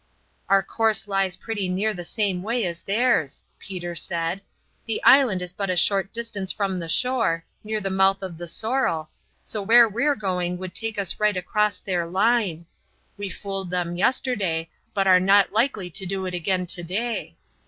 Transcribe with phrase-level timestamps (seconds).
[0.49, 4.41] "Our course lies pretty near the same way as theirs," Peter said.
[4.87, 8.47] "The island is but a short distance from the shore, near the mouth of the
[8.47, 9.11] Sorrel,
[9.43, 12.65] so where we're going would take us right across their line.
[13.15, 17.35] We fooled them yesterday, but are not likely to do it again to day.